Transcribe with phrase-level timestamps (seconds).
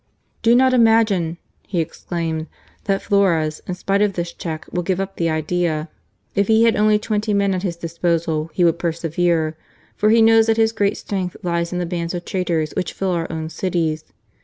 [0.41, 2.47] "Do not imagine," he exclaimed,"
[2.85, 5.89] that Flores, in spite of this check, will give up the idea.
[6.33, 6.65] If he D 34 GARCIA MORENO.
[6.65, 9.55] had only twenty men at his disposal he would per severe,
[9.95, 13.11] for he knows that his great strength lies in the bands of traitors which fill
[13.11, 14.05] our own cities.